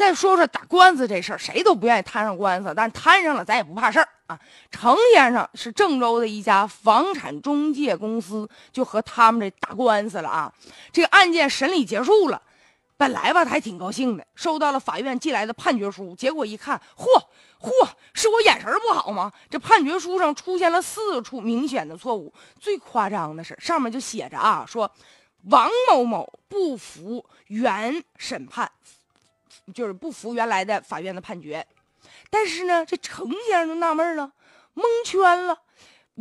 [0.00, 4.40] 再说说打官司这事儿，谁都不愿意摊上官司，但是摊上了咱也不怕事儿啊。
[4.70, 10.50] 程先生是郑州的一家房产中介公司，就和他们这打官司了啊。
[10.90, 12.40] 这个案件审理结束了，
[12.96, 17.04] 本来吧他还挺高兴的，收到了法院寄来的判决书，结果一看，嚯
[17.60, 17.70] 嚯，
[18.14, 19.30] 是我眼神不好吗？
[19.50, 24.90] 这判决书上出现了四处明显的错误，最夸张的是上面就写着啊，说
[25.50, 28.72] 王某某不服原审判。
[29.72, 31.66] 就是不服原来的法院的判决，
[32.28, 34.32] 但是呢，这程先生就纳闷了，
[34.74, 35.58] 蒙圈了，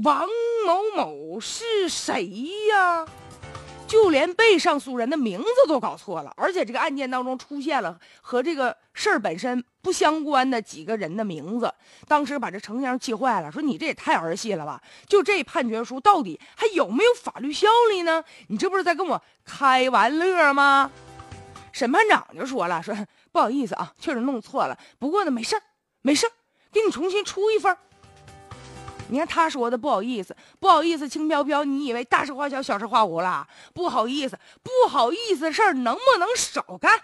[0.03, 0.27] 王
[0.65, 2.25] 某某是谁
[2.71, 3.05] 呀？
[3.87, 11.73] 就连被上诉人的名字都搞错了，而且这个案件当中出现了和这个事儿本身不相关的几个人的名字，
[12.07, 14.79] 当时把这程先生气坏了，说你这也太儿戏了吧？
[15.07, 18.23] 就这判决书到底还有没有法律效力呢？
[18.49, 20.91] 你这不是在跟我开玩乐吗？
[21.71, 22.95] 审判长就说了，说。
[23.39, 24.77] 不好意思啊，确实弄错了。
[24.99, 25.61] 不过呢，没事儿，
[26.01, 26.31] 没事儿，
[26.73, 27.77] 给你重新出一份。
[29.07, 33.47] 你看他说的不好意思，不好意思，轻飘飘，你以为大事化小，小事化无了？
[33.73, 36.99] 不好意思，不好意思事儿能不能少干？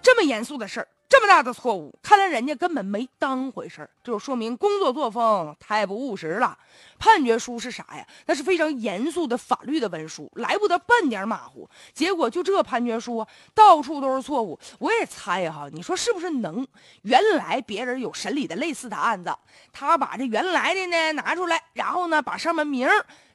[0.00, 0.88] 这么严肃的事儿。
[1.08, 6.58] 这么大的错误，看来人家根本没当回事儿，这就说明工作作风太不务实了。
[6.98, 8.04] 判决书是啥呀？
[8.26, 11.68] 那是非常严肃的法律的文书，来不得半点马虎。
[11.92, 14.58] 结果就这判决书，到处都是错误。
[14.80, 16.66] 我也猜哈，你说是不是能？
[17.02, 19.32] 原来别人有审理的类似的案子，
[19.72, 22.88] 他把这原来的呢拿出来，然后呢把上面名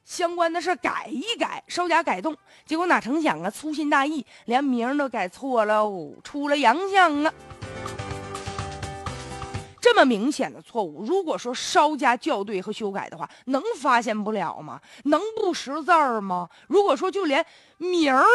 [0.04, 2.36] 相关的事改一改，稍加改动。
[2.66, 5.86] 结果哪成想啊，粗心大意，连名都改错了，
[6.24, 7.34] 出了洋相啊！
[10.00, 14.80] 这么明显的错误，如果说稍加校对和修改的话，能发现不了吗？
[15.04, 16.48] 能不识字儿吗？
[16.70, 17.46] 如果说就连
[17.80, 18.26] 名儿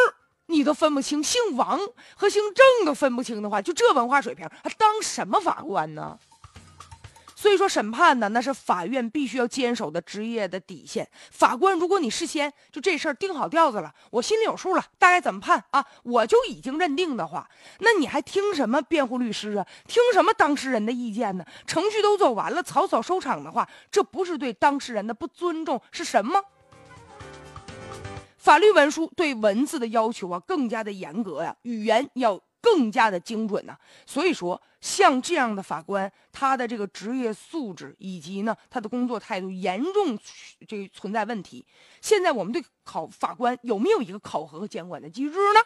[0.44, 1.80] 你都分不清，姓王
[2.14, 6.18] 和姓郑都分不清的话，就这文化水平，还当什么法官呢？
[7.44, 11.06] 所以说审判呢，那是法院必须要坚守的职业的底线。
[11.30, 17.46] 法官，如果你事先就这事儿定好调子了，我心里有数了，大概怎么判啊，我就已经认定的话，
[17.80, 19.66] 那你还听什么辩护律师啊？
[19.86, 21.44] 听什么当事人的意见呢？
[21.66, 26.40] 程序都走完了，草草收场的话，这不是对当事人的不尊重是什么？
[28.38, 32.40] 法律文书对文字的要求啊，更加的严格呀，语言要。
[32.64, 33.76] 更加的精准呢，
[34.06, 40.18] 所以说像这样的法官，他的这个职业素质以及呢他的工作态度严重
[40.66, 41.62] 这存在问题。
[42.00, 45.60] 现在我们对考法官有没有一个考核和监管的机制呢？